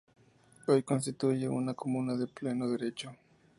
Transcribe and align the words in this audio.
Hoy 0.65 0.81
constituye 0.81 1.47
una 1.47 1.75
comuna 1.75 2.17
de 2.17 2.25
pleno 2.25 2.67
derecho. 2.67 3.15